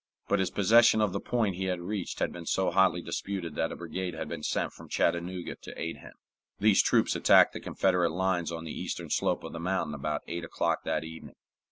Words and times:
But 0.27 0.39
his 0.39 0.49
possession 0.49 0.99
of 0.99 1.11
the 1.13 1.19
point 1.19 1.57
he 1.57 1.65
had 1.65 1.79
reached 1.79 2.17
had 2.17 2.31
been 2.33 2.47
so 2.47 2.71
hotly 2.71 3.03
disputed 3.03 3.53
that 3.53 3.71
a 3.71 3.75
brigade 3.75 4.15
had 4.15 4.27
been 4.27 4.41
sent 4.41 4.73
from 4.73 4.89
Chattanooga 4.89 5.57
to 5.61 5.79
aid 5.79 5.97
him. 5.97 6.13
These 6.57 6.81
troops 6.81 7.15
attacked 7.15 7.53
the 7.53 7.59
Confederate 7.59 8.09
lines 8.09 8.51
on 8.51 8.63
the 8.63 8.73
eastern 8.73 9.11
slope 9.11 9.43
of 9.43 9.53
the 9.53 9.59
mountain 9.59 9.93
about 9.93 10.23
eight 10.27 10.43
o'clock 10.43 10.85
that 10.85 11.03
evening. 11.03 11.35